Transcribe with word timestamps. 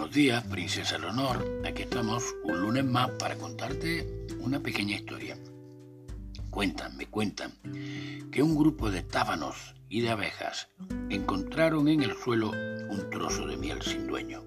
Buenos 0.00 0.16
días, 0.16 0.42
princesa 0.44 0.96
Leonor. 0.96 1.60
Aquí 1.62 1.82
estamos 1.82 2.24
un 2.44 2.58
lunes 2.58 2.86
más 2.86 3.10
para 3.18 3.36
contarte 3.36 4.26
una 4.40 4.58
pequeña 4.58 4.96
historia. 4.96 5.36
Cuentan, 6.48 6.96
me 6.96 7.04
cuentan, 7.04 7.52
que 8.32 8.42
un 8.42 8.56
grupo 8.56 8.90
de 8.90 9.02
tábanos 9.02 9.74
y 9.90 10.00
de 10.00 10.08
abejas 10.08 10.70
encontraron 11.10 11.86
en 11.86 12.02
el 12.02 12.16
suelo 12.16 12.50
un 12.50 13.10
trozo 13.10 13.46
de 13.46 13.58
miel 13.58 13.82
sin 13.82 14.06
dueño 14.06 14.42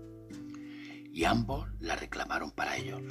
y 1.14 1.24
ambos 1.26 1.70
la 1.80 1.98
reclamaron 1.98 2.50
para 2.50 2.76
ellos. 2.76 3.04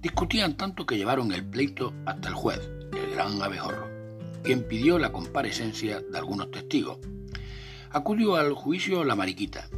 Discutían 0.00 0.56
tanto 0.56 0.86
que 0.86 0.96
llevaron 0.96 1.32
el 1.32 1.44
pleito 1.44 1.92
hasta 2.06 2.28
el 2.28 2.34
juez, 2.34 2.60
el 2.92 3.16
gran 3.16 3.42
abejorro, 3.42 3.90
quien 4.44 4.68
pidió 4.68 5.00
la 5.00 5.10
comparecencia 5.10 5.98
de 5.98 6.18
algunos 6.18 6.52
testigos. 6.52 6.98
Acudió 7.90 8.36
al 8.36 8.52
juicio 8.52 9.02
la 9.02 9.16
mariquita, 9.16 9.68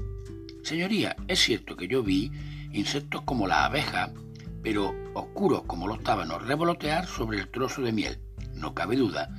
Señoría, 0.66 1.14
es 1.28 1.38
cierto 1.38 1.76
que 1.76 1.86
yo 1.86 2.02
vi 2.02 2.32
insectos 2.72 3.22
como 3.22 3.46
la 3.46 3.66
abeja, 3.66 4.10
pero 4.64 4.92
oscuros 5.14 5.62
como 5.62 5.86
los 5.86 6.02
tábanos, 6.02 6.44
revolotear 6.44 7.06
sobre 7.06 7.38
el 7.38 7.52
trozo 7.52 7.82
de 7.82 7.92
miel. 7.92 8.18
No 8.52 8.74
cabe 8.74 8.96
duda 8.96 9.30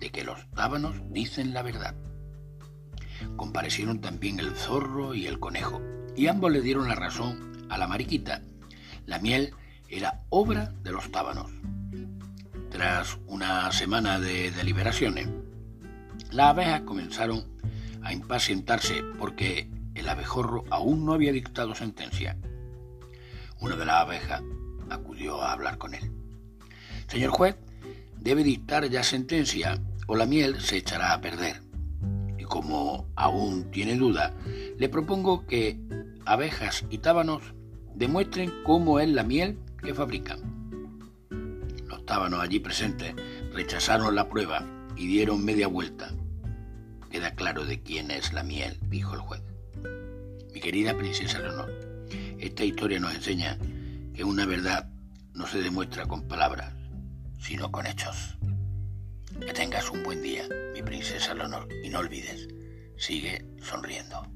de 0.00 0.08
que 0.08 0.24
los 0.24 0.50
tábanos 0.52 0.94
dicen 1.10 1.52
la 1.52 1.60
verdad. 1.60 1.94
Comparecieron 3.36 4.00
también 4.00 4.40
el 4.40 4.56
zorro 4.56 5.14
y 5.14 5.26
el 5.26 5.38
conejo, 5.38 5.82
y 6.16 6.28
ambos 6.28 6.50
le 6.50 6.62
dieron 6.62 6.88
la 6.88 6.94
razón 6.94 7.66
a 7.68 7.76
la 7.76 7.86
mariquita. 7.86 8.40
La 9.04 9.18
miel 9.18 9.52
era 9.90 10.22
obra 10.30 10.72
de 10.82 10.92
los 10.92 11.12
tábanos. 11.12 11.50
Tras 12.70 13.18
una 13.26 13.70
semana 13.72 14.18
de 14.18 14.50
deliberaciones, 14.52 15.28
las 16.30 16.46
abejas 16.46 16.80
comenzaron 16.80 17.44
a 18.00 18.14
impacientarse 18.14 19.02
porque 19.18 19.68
el 19.94 20.08
abejorro 20.08 20.64
aún 20.70 21.04
no 21.04 21.12
había 21.12 21.32
dictado 21.32 21.74
sentencia. 21.74 22.36
Una 23.60 23.76
de 23.76 23.84
las 23.84 24.02
abejas 24.02 24.42
acudió 24.90 25.40
a 25.42 25.52
hablar 25.52 25.78
con 25.78 25.94
él. 25.94 26.10
Señor 27.08 27.30
juez, 27.30 27.56
debe 28.18 28.42
dictar 28.42 28.88
ya 28.88 29.02
sentencia 29.02 29.80
o 30.06 30.16
la 30.16 30.26
miel 30.26 30.60
se 30.60 30.78
echará 30.78 31.12
a 31.12 31.20
perder. 31.20 31.62
Y 32.38 32.44
como 32.44 33.06
aún 33.14 33.70
tiene 33.70 33.96
duda, 33.96 34.34
le 34.78 34.88
propongo 34.88 35.46
que 35.46 35.78
abejas 36.24 36.84
y 36.90 36.98
tábanos 36.98 37.42
demuestren 37.94 38.52
cómo 38.64 39.00
es 39.00 39.08
la 39.08 39.22
miel 39.22 39.58
que 39.82 39.94
fabrican. 39.94 40.40
Los 41.86 42.04
tábanos 42.06 42.40
allí 42.40 42.60
presentes 42.60 43.14
rechazaron 43.52 44.14
la 44.14 44.28
prueba 44.28 44.66
y 44.96 45.06
dieron 45.06 45.44
media 45.44 45.68
vuelta. 45.68 46.10
Queda 47.10 47.34
claro 47.34 47.64
de 47.64 47.82
quién 47.82 48.10
es 48.10 48.32
la 48.32 48.42
miel, 48.42 48.78
dijo 48.88 49.14
el 49.14 49.20
juez. 49.20 49.42
Mi 50.52 50.60
querida 50.60 50.96
princesa 50.96 51.38
Leonor, 51.38 51.70
esta 52.38 52.64
historia 52.64 52.98
nos 52.98 53.14
enseña 53.14 53.58
que 54.14 54.24
una 54.24 54.46
verdad 54.46 54.90
no 55.34 55.46
se 55.46 55.62
demuestra 55.62 56.06
con 56.06 56.28
palabras, 56.28 56.74
sino 57.40 57.70
con 57.70 57.86
hechos. 57.86 58.36
Que 59.40 59.52
tengas 59.52 59.90
un 59.90 60.02
buen 60.02 60.22
día, 60.22 60.46
mi 60.74 60.82
princesa 60.82 61.34
Leonor, 61.34 61.68
y 61.82 61.88
no 61.88 62.00
olvides, 62.00 62.48
sigue 62.96 63.44
sonriendo. 63.62 64.26